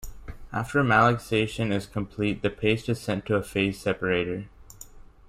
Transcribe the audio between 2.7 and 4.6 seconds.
is sent to a phase separator.